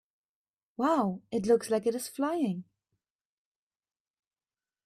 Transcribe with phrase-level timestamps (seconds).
[0.77, 1.21] Wow!
[1.31, 2.63] It looks like it is flying!